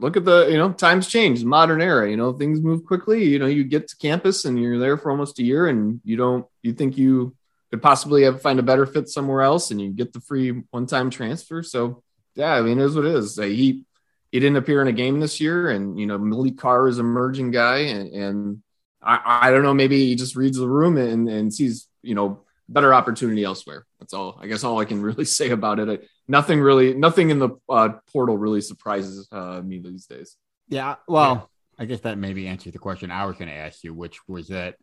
[0.01, 3.25] look at the, you know, times change, modern era, you know, things move quickly.
[3.25, 6.17] You know, you get to campus and you're there for almost a year and you
[6.17, 7.35] don't, you think you
[7.71, 10.87] could possibly have find a better fit somewhere else and you get the free one
[10.87, 11.63] time transfer.
[11.63, 12.03] So,
[12.35, 13.37] yeah, I mean, it is what it is.
[13.37, 13.85] He,
[14.31, 17.51] he didn't appear in a game this year and, you know, Maliq Carr is emerging
[17.51, 18.63] guy and, and
[19.03, 22.43] I, I don't know, maybe he just reads the room and, and sees, you know,
[22.69, 23.87] better opportunity elsewhere.
[23.99, 24.39] That's all.
[24.41, 25.89] I guess all I can really say about it.
[25.89, 30.37] I, nothing really, nothing in the uh, portal really surprises uh, me these days.
[30.69, 30.97] Yeah.
[31.07, 31.35] Well,
[31.79, 31.83] yeah.
[31.83, 34.49] I guess that maybe answers the question I was going to ask you, which was
[34.49, 34.77] that.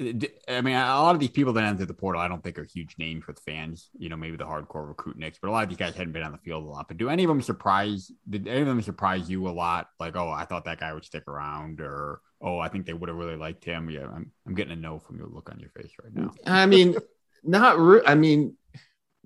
[0.00, 2.64] I mean, a lot of these people that enter the portal, I don't think are
[2.64, 3.90] huge names with fans.
[3.98, 6.22] You know, maybe the hardcore recruit nicks, but a lot of these guys hadn't been
[6.22, 6.86] on the field a lot.
[6.86, 8.12] But do any of them surprise?
[8.30, 9.88] Did any of them surprise you a lot?
[9.98, 13.08] Like, oh, I thought that guy would stick around, or oh, I think they would
[13.08, 13.90] have really liked him.
[13.90, 16.32] Yeah, I'm, I'm getting a no from your look on your face right now.
[16.46, 16.94] I mean,
[17.42, 18.56] not re- I mean,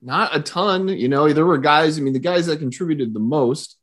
[0.00, 0.88] not a ton.
[0.88, 1.98] You know, there were guys.
[1.98, 3.76] I mean, the guys that contributed the most,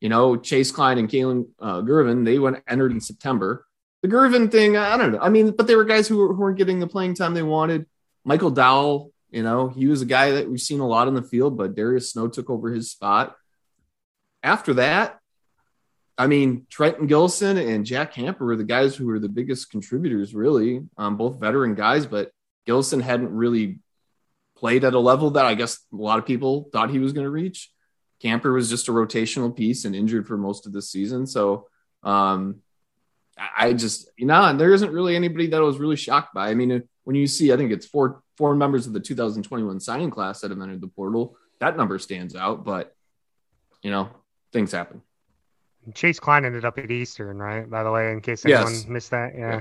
[0.00, 3.66] you know, Chase Kline and Kalon uh, Gervin, they went entered in September.
[4.02, 5.18] The Gervin thing, I don't know.
[5.20, 7.86] I mean, but they were guys who, who weren't getting the playing time they wanted.
[8.24, 11.22] Michael Dowell, you know, he was a guy that we've seen a lot in the
[11.22, 13.34] field, but Darius Snow took over his spot.
[14.42, 15.18] After that,
[16.16, 20.34] I mean, Trenton Gilson and Jack Camper were the guys who were the biggest contributors,
[20.34, 22.30] really, um, both veteran guys, but
[22.66, 23.80] Gilson hadn't really
[24.56, 27.24] played at a level that I guess a lot of people thought he was going
[27.24, 27.70] to reach.
[28.20, 31.26] Camper was just a rotational piece and injured for most of the season.
[31.26, 31.68] So
[32.02, 32.60] um,
[33.36, 36.48] I just, you know, there isn't really anybody that I was really shocked by.
[36.48, 40.10] I mean, when you see, I think it's four four members of the 2021 signing
[40.10, 42.64] class that have entered the portal, that number stands out.
[42.64, 42.94] But
[43.82, 44.08] you know,
[44.52, 45.02] things happen.
[45.92, 47.68] Chase Kline ended up at Eastern, right?
[47.68, 48.86] By the way, in case anyone yes.
[48.86, 49.60] missed that, yeah.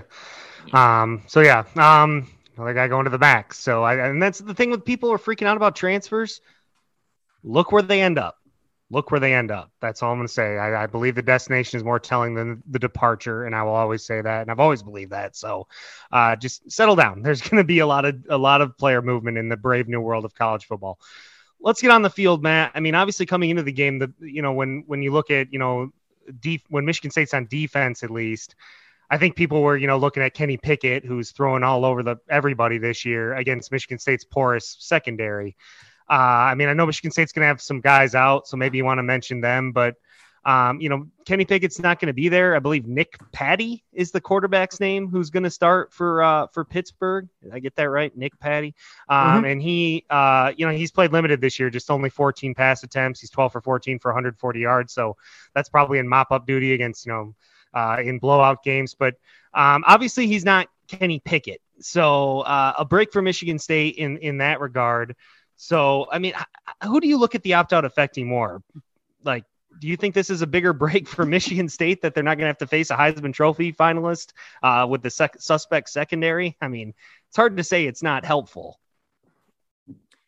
[0.68, 1.02] yeah.
[1.02, 3.54] Um, so yeah, um, another guy going to the back.
[3.54, 6.42] So I, and that's the thing with people are freaking out about transfers.
[7.44, 8.38] Look where they end up.
[8.90, 9.72] Look where they end up.
[9.82, 10.58] That's all I'm going to say.
[10.58, 14.06] I, I, believe the destination is more telling than the departure, and I will always
[14.06, 15.36] say that, and I've always believed that.
[15.36, 15.68] So,
[16.12, 17.22] uh, just settle down.
[17.24, 19.88] There's going to be a lot of a lot of player movement in the brave
[19.88, 21.00] new world of college football.
[21.60, 22.72] Let's get on the field, Matt.
[22.76, 25.52] I mean, obviously, coming into the game, the you know when when you look at
[25.52, 25.92] you know,
[26.40, 28.54] deep when Michigan State's on defense, at least
[29.14, 32.16] I think people were, you know, looking at Kenny Pickett, who's throwing all over the
[32.28, 35.56] everybody this year against Michigan State's porous secondary.
[36.10, 38.80] Uh, I mean, I know Michigan State's going to have some guys out, so maybe
[38.80, 39.98] you want to mention them, but
[40.46, 42.56] um, you know, Kenny Pickett's not going to be there.
[42.56, 46.66] I believe Nick Patti is the quarterback's name who's going to start for uh, for
[46.66, 47.30] Pittsburgh.
[47.44, 48.18] Did I get that right?
[48.18, 48.74] Nick Patti.
[49.08, 49.46] Um, mm-hmm.
[49.46, 53.20] And he, uh, you know, he's played limited this year, just only 14 pass attempts.
[53.20, 54.92] He's 12 for 14 for 140 yards.
[54.92, 55.18] So
[55.54, 57.36] that's probably in mop up duty against, you know,
[57.74, 58.96] uh, in blowout games.
[58.96, 59.16] But
[59.54, 61.62] um, obviously, he's not Kenny Pickett.
[61.80, 65.16] So uh, a break for Michigan State in in that regard.
[65.56, 66.34] So I mean,
[66.84, 68.62] who do you look at the opt out affecting more?
[69.24, 69.46] Like,
[69.80, 72.46] do you think this is a bigger break for Michigan State that they're not going
[72.46, 76.58] to have to face a Heisman Trophy finalist uh, with the sec- suspect secondary?
[76.62, 76.94] I mean,
[77.30, 78.80] it's hard to say it's not helpful.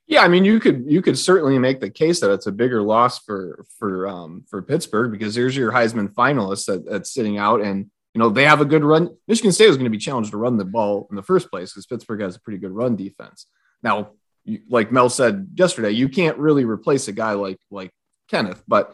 [0.07, 2.81] Yeah, I mean, you could you could certainly make the case that it's a bigger
[2.81, 7.61] loss for for um, for Pittsburgh because there's your Heisman finalist that, that's sitting out,
[7.61, 9.15] and you know they have a good run.
[9.27, 11.73] Michigan State was going to be challenged to run the ball in the first place
[11.73, 13.47] because Pittsburgh has a pretty good run defense.
[13.81, 14.11] Now,
[14.43, 17.91] you, like Mel said yesterday, you can't really replace a guy like like
[18.29, 18.93] Kenneth, but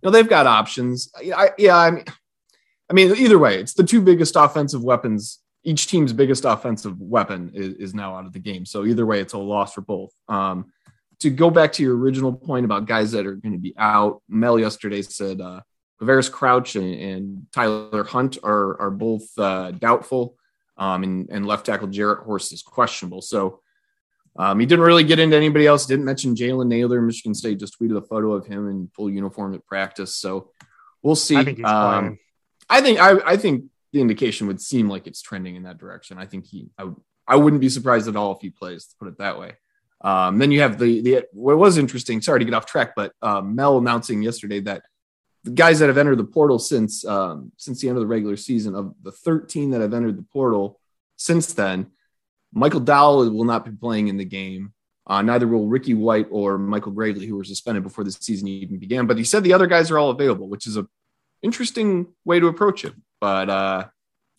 [0.00, 1.12] you know they've got options.
[1.36, 2.04] I, yeah, I mean,
[2.88, 7.50] I mean either way, it's the two biggest offensive weapons each team's biggest offensive weapon
[7.52, 8.64] is, is, now out of the game.
[8.64, 10.12] So either way, it's a loss for both.
[10.28, 10.66] Um,
[11.18, 14.22] to go back to your original point about guys that are going to be out,
[14.28, 15.60] Mel yesterday said uh,
[16.30, 20.36] Crouch and, and, Tyler Hunt are are both uh, doubtful,
[20.76, 23.22] um, and, and, left tackle Jarrett Horst is questionable.
[23.22, 23.60] So
[24.38, 25.86] um, he didn't really get into anybody else.
[25.86, 27.00] Didn't mention Jalen Nailor.
[27.00, 30.14] Michigan State just tweeted a photo of him in full uniform at practice.
[30.14, 30.50] So
[31.02, 31.36] we'll see.
[31.36, 32.18] I think um,
[32.68, 36.18] I think I, I think the indication would seem like it's trending in that direction.
[36.18, 36.90] I think he, I,
[37.26, 39.52] I wouldn't be surprised at all if he plays, to put it that way.
[40.02, 43.12] Um, then you have the, the, what was interesting, sorry to get off track, but
[43.22, 44.82] um, Mel announcing yesterday that
[45.44, 48.36] the guys that have entered the portal since, um, since the end of the regular
[48.36, 50.80] season of the 13 that have entered the portal
[51.16, 51.86] since then,
[52.52, 54.72] Michael Dowell will not be playing in the game.
[55.06, 58.78] Uh, neither will Ricky White or Michael Gravely, who were suspended before the season even
[58.78, 59.06] began.
[59.06, 60.86] But he said the other guys are all available, which is a
[61.42, 62.94] interesting way to approach it.
[63.26, 63.86] But uh,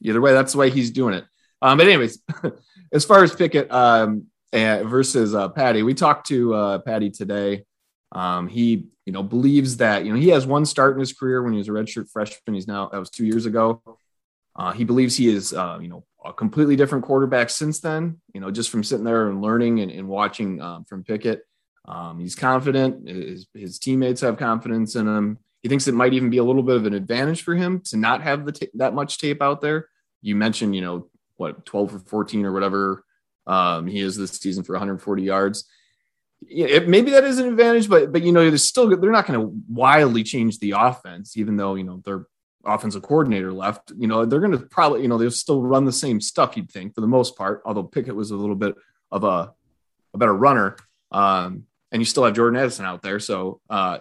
[0.01, 1.25] either way, that's the way he's doing it.
[1.61, 2.19] Um, but anyways,
[2.93, 7.65] as far as Pickett um, versus uh, Patti, we talked to uh, Patti today.
[8.13, 11.43] Um, he, you know, believes that you know he has one start in his career
[11.43, 12.55] when he was a redshirt freshman.
[12.55, 13.81] He's now that was two years ago.
[14.55, 18.21] Uh, he believes he is, uh, you know, a completely different quarterback since then.
[18.33, 21.41] You know, just from sitting there and learning and, and watching um, from Pickett.
[21.83, 23.05] Um, he's confident.
[23.05, 25.39] His, his, teammates have confidence in him.
[25.61, 27.97] He thinks it might even be a little bit of an advantage for him to
[27.97, 29.89] not have the t- that much tape out there.
[30.21, 33.03] You mentioned, you know, what 12 or 14 or whatever
[33.45, 35.65] um, he is this season for 140 yards.
[36.47, 39.39] It, maybe that is an advantage, but but you know, they're still they're not going
[39.39, 42.27] to wildly change the offense, even though you know they're
[42.67, 45.91] offensive coordinator left, you know, they're going to probably, you know, they'll still run the
[45.91, 48.75] same stuff, you'd think, for the most part, although Pickett was a little bit
[49.11, 49.53] of a,
[50.13, 50.75] a better runner.
[51.11, 53.19] Um, and you still have Jordan Addison out there.
[53.19, 53.99] So uh,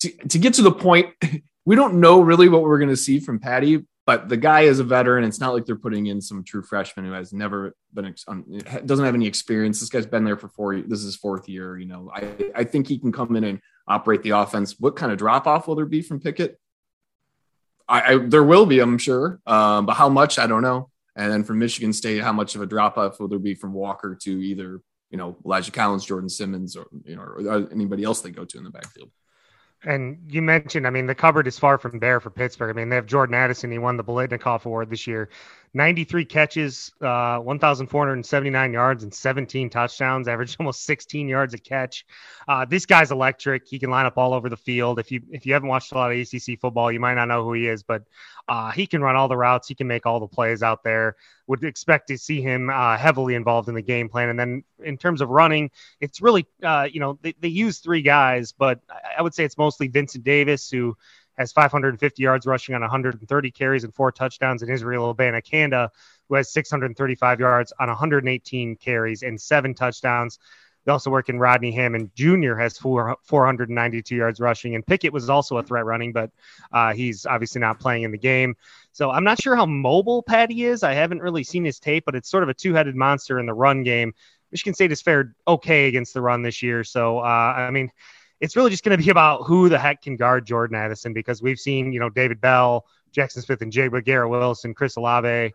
[0.00, 1.14] to, to get to the point,
[1.64, 4.78] we don't know really what we're going to see from Patti, but the guy is
[4.78, 5.24] a veteran.
[5.24, 8.14] It's not like they're putting in some true freshman who has never been
[8.86, 9.80] doesn't have any experience.
[9.80, 10.76] This guy's been there for four.
[10.76, 11.76] This is his fourth year.
[11.76, 14.78] You know, I I think he can come in and operate the offense.
[14.78, 16.58] What kind of drop off will there be from Pickett?
[17.88, 20.90] I, I there will be, I'm sure, um, but how much I don't know.
[21.16, 23.72] And then from Michigan State, how much of a drop off will there be from
[23.72, 24.80] Walker to either
[25.10, 28.58] you know Elijah Collins, Jordan Simmons, or you know or anybody else they go to
[28.58, 29.10] in the backfield?
[29.86, 32.70] And you mentioned, I mean, the cupboard is far from bare for Pittsburgh.
[32.70, 33.70] I mean, they have Jordan Addison.
[33.70, 35.30] He won the Biletnikoff Award this year.
[35.74, 42.06] 93 catches, uh, 1,479 yards, and 17 touchdowns, averaged almost 16 yards a catch.
[42.48, 43.66] Uh, this guy's electric.
[43.66, 44.98] He can line up all over the field.
[44.98, 47.44] If you if you haven't watched a lot of ACC football, you might not know
[47.44, 48.02] who he is, but
[48.48, 49.68] uh, he can run all the routes.
[49.68, 51.16] He can make all the plays out there.
[51.48, 54.28] Would expect to see him uh, heavily involved in the game plan.
[54.28, 58.02] And then in terms of running, it's really, uh, you know, they, they use three
[58.02, 58.80] guys, but
[59.16, 60.96] I would say it's mostly Vincent Davis who
[61.38, 65.90] has 550 yards rushing on 130 carries and four touchdowns, and Israel Abanikanda,
[66.28, 70.38] who has 635 yards on 118 carries and seven touchdowns.
[70.84, 72.54] They also work in Rodney Hammond Jr.
[72.54, 76.30] has four, 492 yards rushing, and Pickett was also a threat running, but
[76.72, 78.54] uh, he's obviously not playing in the game.
[78.92, 80.84] So I'm not sure how mobile Patti is.
[80.84, 83.52] I haven't really seen his tape, but it's sort of a two-headed monster in the
[83.52, 84.14] run game.
[84.52, 87.22] Michigan State has fared okay against the run this year, so uh,
[87.56, 87.90] I mean,
[88.40, 91.42] it's really just going to be about who the heck can guard Jordan Addison because
[91.42, 95.52] we've seen, you know, David Bell, Jackson Smith-Njigba, Garrett Wilson, Chris Olave.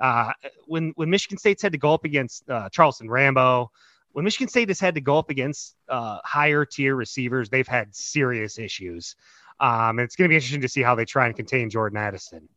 [0.00, 0.32] Uh,
[0.66, 3.70] when when Michigan State's had to go up against uh, Charleston Rambo,
[4.12, 7.94] when Michigan State has had to go up against uh, higher tier receivers, they've had
[7.94, 9.16] serious issues.
[9.60, 11.98] Um, and it's going to be interesting to see how they try and contain Jordan
[11.98, 12.48] Addison.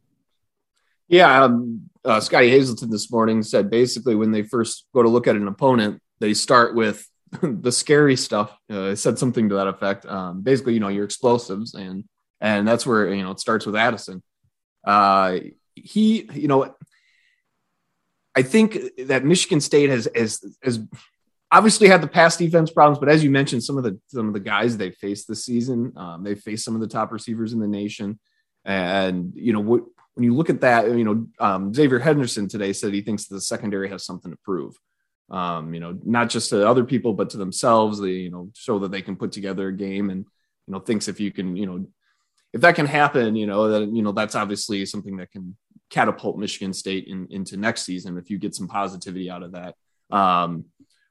[1.08, 5.28] Yeah, um, uh, Scottie Hazelton this morning said basically when they first go to look
[5.28, 7.08] at an opponent, they start with
[7.42, 8.58] the scary stuff.
[8.70, 10.06] Uh, said something to that effect.
[10.06, 12.06] Um, basically, you know, your explosives, and
[12.42, 14.24] and that's where you know it starts with Addison.
[14.86, 15.40] Uh,
[15.76, 16.76] he, you know,
[18.36, 20.80] I think that Michigan State has has has
[21.52, 24.34] obviously had the pass defense problems, but as you mentioned, some of the some of
[24.34, 27.60] the guys they faced this season, um, they faced some of the top receivers in
[27.60, 28.20] the nation,
[28.64, 32.74] and you know what, when you look at that, you know um, Xavier Henderson today
[32.74, 34.78] said he thinks the secondary has something to prove.
[35.30, 38.00] Um, you know, not just to other people, but to themselves.
[38.00, 40.26] They you know show that they can put together a game, and
[40.68, 41.86] you know thinks if you can you know
[42.54, 45.56] if that can happen, you know that you know that's obviously something that can
[45.90, 49.76] catapult Michigan State in, into next season if you get some positivity out of that.
[50.10, 50.66] Um,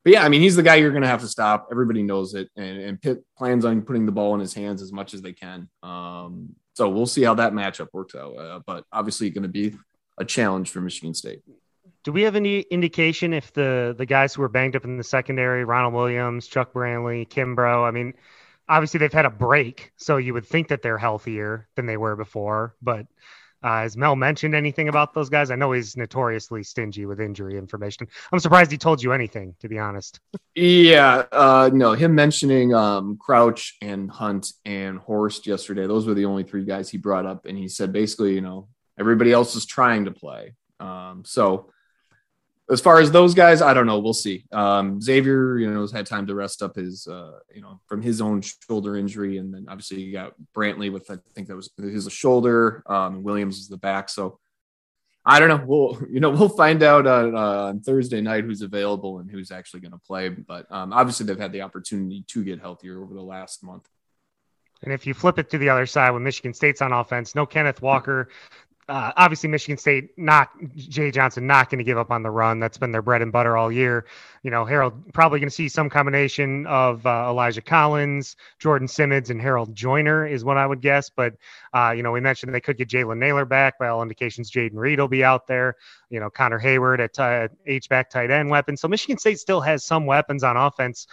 [0.04, 1.68] but yeah, I mean, he's the guy you're going to have to stop.
[1.70, 4.92] Everybody knows it, and, and Pitt plans on putting the ball in his hands as
[4.92, 5.68] much as they can.
[5.82, 8.36] Um, so we'll see how that matchup works out.
[8.36, 9.74] Uh, but obviously, going to be
[10.18, 11.42] a challenge for Michigan State.
[12.06, 15.02] Do we have any indication if the the guys who were banged up in the
[15.02, 18.14] secondary, Ronald Williams, Chuck Brantley, Kimbrough, I mean,
[18.68, 22.14] obviously they've had a break, so you would think that they're healthier than they were
[22.14, 23.08] before, but
[23.64, 25.50] uh, has Mel mentioned anything about those guys?
[25.50, 28.06] I know he's notoriously stingy with injury information.
[28.30, 30.20] I'm surprised he told you anything, to be honest.
[30.54, 35.88] yeah, uh, no, him mentioning um, Crouch and Hunt and Horst yesterday.
[35.88, 38.68] Those were the only three guys he brought up, and he said basically, you know,
[38.96, 40.54] everybody else is trying to play.
[40.78, 41.72] Um, so
[42.68, 43.98] as far as those guys, I don't know.
[44.00, 44.44] We'll see.
[44.50, 48.02] Um, Xavier, you know, has had time to rest up his, uh, you know, from
[48.02, 51.70] his own shoulder injury, and then obviously you got Brantley with I think that was
[51.78, 52.82] his shoulder.
[52.86, 54.40] Um, Williams is the back, so
[55.24, 55.64] I don't know.
[55.64, 59.52] We'll you know we'll find out on, uh, on Thursday night who's available and who's
[59.52, 60.28] actually going to play.
[60.28, 63.88] But um, obviously they've had the opportunity to get healthier over the last month.
[64.82, 67.46] And if you flip it to the other side, when Michigan State's on offense, no
[67.46, 68.28] Kenneth Walker,
[68.88, 72.60] uh, obviously Michigan State not Jay Johnson not going to give up on the run.
[72.60, 74.06] That's been their bread and butter all year.
[74.44, 79.30] You know, Harold probably going to see some combination of uh, Elijah Collins, Jordan Simmons,
[79.30, 81.10] and Harold Joiner is what I would guess.
[81.10, 81.34] But
[81.74, 83.76] uh, you know, we mentioned they could get Jalen Nailor back.
[83.78, 85.74] By all indications, Jayden Reed will be out there.
[86.08, 88.76] You know, Connor Heyward at H back tight end weapon.
[88.76, 91.08] So Michigan State still has some weapons on offense.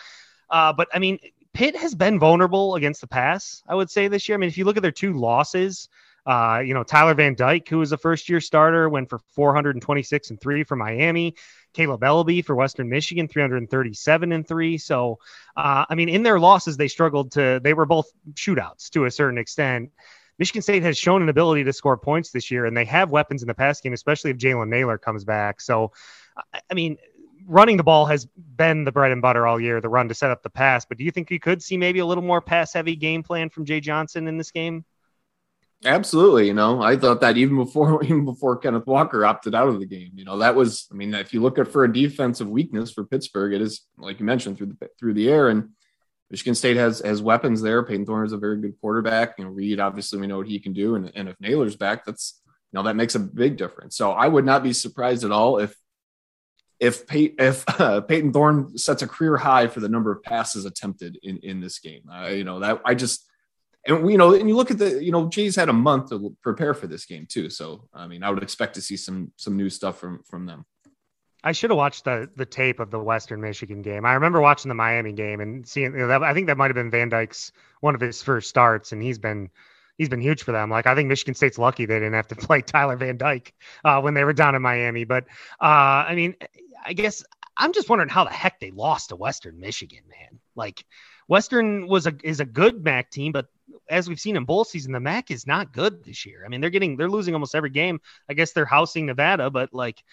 [0.51, 1.17] Uh, but I mean,
[1.53, 3.63] Pitt has been vulnerable against the pass.
[3.67, 4.38] I would say this year.
[4.38, 5.89] I mean, if you look at their two losses.
[6.26, 10.30] Uh, you know, Tyler Van Dyke, who was a first year starter, went for 426
[10.30, 11.36] and three for Miami.
[11.74, 14.78] Kaleb Eleby for Western Michigan, 337 and three.
[14.78, 15.19] So,
[15.57, 19.11] uh, I mean, in their losses, they struggled to, they were both shootouts to a
[19.11, 19.91] certain extent.
[20.39, 23.43] Michigan State has shown an ability to score points this year, and they have weapons
[23.43, 25.61] in the pass game, especially if Jalen Nailor comes back.
[25.61, 25.91] So,
[26.69, 26.97] I mean,
[27.45, 30.32] running the ball has been the bread and butter all year, the run to set
[30.32, 30.86] up the pass.
[30.86, 33.49] But do you think you could see maybe a little more pass heavy game plan
[33.49, 34.86] from Jay Johnson in this game?
[35.86, 39.80] Absolutely, you know, I thought that even before even before Kenneth Walker opted out of
[39.80, 42.50] the game, you know, that was, I mean, if you look at for a defensive
[42.50, 45.70] weakness for Pittsburgh, it is like you mentioned through the through the air, and
[46.30, 47.84] Michigan State has has weapons there.
[47.84, 49.36] Payton Thorne is a very good quarterback.
[49.38, 52.06] You know, Reed obviously we know what he can do, and and if Nailor's back,
[52.06, 53.98] that's you know that makes a big difference.
[53.98, 55.76] So I would not be surprised at all if
[56.80, 60.66] if Pey- if uh, Payton Thorne sets a career high for the number of passes
[60.66, 62.04] attempted in in this game.
[62.12, 63.26] Uh, you know that I just
[63.86, 66.36] and you know, and you look at the, you know, Jay's had a month to
[66.42, 67.50] prepare for this game too.
[67.50, 70.66] So I mean, I would expect to see some some new stuff from from them.
[71.44, 74.06] I should have watched the the tape of the Western Michigan game.
[74.06, 75.92] I remember watching the Miami game and seeing.
[75.94, 78.50] You know, that, I think that might have been Van Dyke's one of his first
[78.50, 79.50] starts, and he's been
[79.98, 80.70] he's been huge for them.
[80.70, 83.54] Like I think Michigan State's lucky they didn't have to play Tyler Van Dyke
[83.84, 85.04] uh, when they were down in Miami.
[85.04, 85.26] But
[85.62, 86.36] uh, I mean,
[86.86, 87.24] I guess
[87.58, 90.40] I'm just wondering how the heck they lost to Western Michigan, man.
[90.56, 90.86] Like
[91.28, 93.48] Western was a is a good MAC team, but
[93.89, 96.43] as we've seen in bowl season, the MAC is not good this year.
[96.45, 97.99] I mean, they're getting they're losing almost every game.
[98.30, 100.03] I guess they're housing Nevada, but like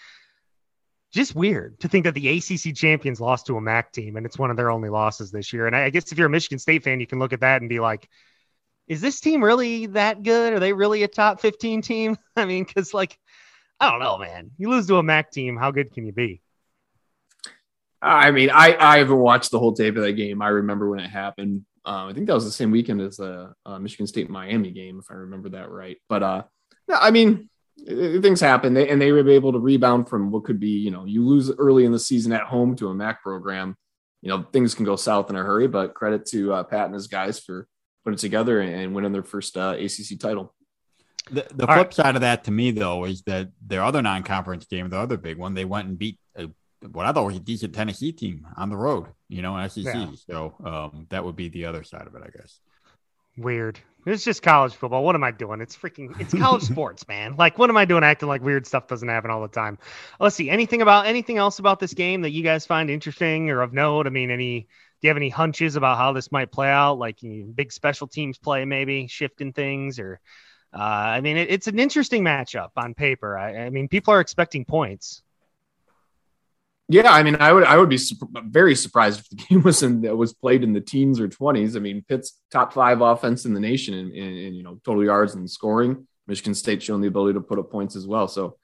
[1.11, 4.39] just weird to think that the ACC champions lost to a MAC team and it's
[4.39, 5.67] one of their only losses this year.
[5.67, 7.69] And I guess if you're a Michigan State fan, you can look at that and
[7.69, 8.07] be like,
[8.87, 10.53] is this team really that good?
[10.53, 12.17] Are they really a top 15 team?
[12.35, 13.17] I mean, because like,
[13.79, 14.51] I don't know, man.
[14.57, 16.41] You lose to a MAC team, how good can you be?
[18.01, 20.41] I mean, I, I haven't watched the whole tape of that game.
[20.41, 23.53] I remember when it happened, uh, I think that was the same weekend as the
[23.65, 25.97] uh, Michigan State Miami game, if I remember that right.
[26.09, 26.43] But uh,
[26.89, 27.49] I mean,
[27.85, 31.05] things happen, they, and they were able to rebound from what could be, you know,
[31.05, 33.75] you lose early in the season at home to a MAC program.
[34.21, 35.67] You know, things can go south in a hurry.
[35.67, 37.67] But credit to uh, Pat and his guys for
[38.03, 40.53] putting it together and winning their first uh, ACC title.
[41.31, 41.93] The, the flip right.
[41.93, 45.37] side of that to me, though, is that their other non-conference game, the other big
[45.37, 46.49] one, they went and beat a
[46.91, 49.85] what I thought was a decent Tennessee team on the road, you know, SEC.
[49.85, 50.11] Yeah.
[50.29, 52.59] So um, that would be the other side of it, I guess.
[53.37, 53.79] Weird.
[54.05, 55.05] It's just college football.
[55.05, 55.61] What am I doing?
[55.61, 57.35] It's freaking it's college sports, man.
[57.37, 59.77] Like what am I doing acting like weird stuff doesn't happen all the time?
[60.19, 60.49] Let's see.
[60.49, 64.05] Anything about anything else about this game that you guys find interesting or of note?
[64.05, 64.67] I mean, any do
[65.07, 66.99] you have any hunches about how this might play out?
[66.99, 70.19] Like you know, big special teams play, maybe shifting things, or
[70.73, 73.37] uh, I mean, it, it's an interesting matchup on paper.
[73.37, 75.23] I, I mean, people are expecting points.
[76.91, 77.99] Yeah, I mean, I would I would be
[78.47, 81.77] very surprised if the game was in was played in the teens or twenties.
[81.77, 85.05] I mean, Pitt's top five offense in the nation in, in, in, you know total
[85.05, 86.05] yards and scoring.
[86.27, 88.27] Michigan State showing the ability to put up points as well.
[88.27, 88.57] So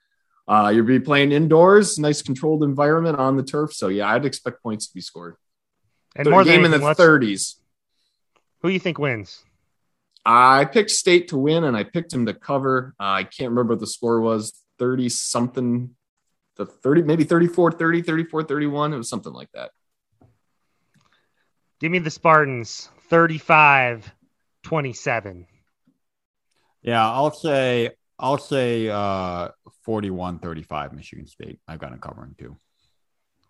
[0.46, 3.72] uh, you'll be playing indoors, nice controlled environment on the turf.
[3.72, 5.36] So yeah, I'd expect points to be scored.
[6.14, 7.56] And so more game in the thirties.
[8.60, 9.42] Who do you think wins?
[10.26, 12.94] I picked State to win, and I picked him to cover.
[13.00, 15.94] Uh, I can't remember what the score was, thirty something
[16.58, 18.92] the 30, maybe 34 30, 34 31.
[18.92, 19.70] It was something like that.
[21.80, 24.12] Give me the Spartans 35
[24.64, 25.46] 27.
[26.82, 29.48] Yeah, I'll say I'll say uh
[29.84, 31.60] 41 35 Michigan State.
[31.68, 32.56] I've got it covering too.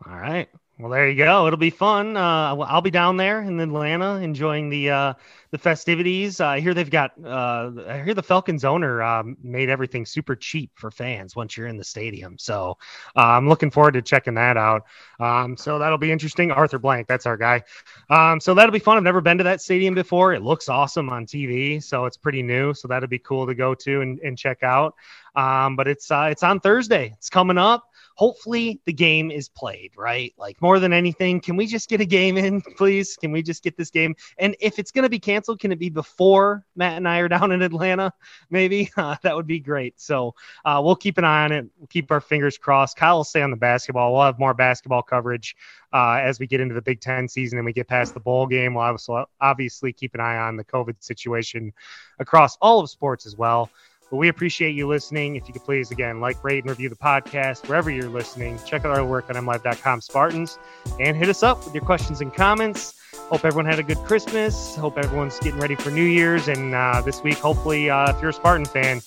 [0.06, 0.48] All right.
[0.78, 1.48] Well, there you go.
[1.48, 2.16] It'll be fun.
[2.16, 5.14] Uh, I'll be down there in Atlanta enjoying the uh,
[5.50, 6.40] the festivities.
[6.40, 7.12] Uh, I hear they've got.
[7.22, 11.66] Uh, I hear the Falcons owner um, made everything super cheap for fans once you're
[11.66, 12.38] in the stadium.
[12.38, 12.78] So
[13.16, 14.84] uh, I'm looking forward to checking that out.
[15.18, 16.52] Um, so that'll be interesting.
[16.52, 17.64] Arthur Blank, that's our guy.
[18.08, 18.96] Um, so that'll be fun.
[18.98, 20.32] I've never been to that stadium before.
[20.32, 22.72] It looks awesome on TV, so it's pretty new.
[22.72, 24.94] So that'll be cool to go to and, and check out.
[25.34, 27.14] Um, but it's uh, it's on Thursday.
[27.18, 27.87] It's coming up
[28.18, 30.34] hopefully the game is played, right?
[30.36, 33.16] Like more than anything, can we just get a game in, please?
[33.16, 34.16] Can we just get this game?
[34.38, 37.28] And if it's going to be canceled, can it be before Matt and I are
[37.36, 38.12] down in Atlanta?
[38.50, 40.00] Maybe uh, that would be great.
[40.00, 41.66] So uh, we'll keep an eye on it.
[41.78, 42.96] We'll keep our fingers crossed.
[42.96, 44.12] Kyle will stay on the basketball.
[44.12, 45.54] We'll have more basketball coverage
[45.92, 48.48] uh, as we get into the Big Ten season and we get past the bowl
[48.48, 48.74] game.
[48.74, 51.72] We'll obviously, obviously keep an eye on the COVID situation
[52.18, 53.70] across all of sports as well.
[54.10, 55.36] But we appreciate you listening.
[55.36, 58.58] If you could please, again, like, rate, and review the podcast wherever you're listening.
[58.64, 60.58] Check out our work on mlive.com Spartans
[60.98, 62.94] and hit us up with your questions and comments.
[63.14, 64.74] Hope everyone had a good Christmas.
[64.76, 66.48] Hope everyone's getting ready for New Year's.
[66.48, 69.02] And uh, this week, hopefully, uh, if you're a Spartan fan,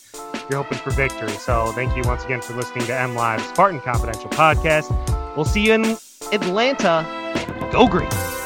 [0.49, 1.29] you're hoping for victory.
[1.29, 5.35] So thank you once again for listening to M Live Spartan Confidential Podcast.
[5.35, 5.97] We'll see you in
[6.31, 7.05] Atlanta.
[7.71, 8.40] Go Green.